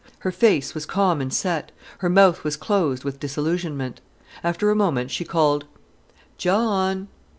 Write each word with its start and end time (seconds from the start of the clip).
Her 0.21 0.31
face 0.31 0.73
was 0.73 0.87
calm 0.87 1.21
and 1.21 1.31
set, 1.31 1.71
her 1.99 2.09
mouth 2.09 2.43
was 2.43 2.57
closed 2.57 3.03
with 3.03 3.19
disillusionment. 3.19 4.01
After 4.43 4.71
a 4.71 4.75
moment 4.75 5.11
she 5.11 5.23
called: 5.23 5.65
"John!" 6.39 7.07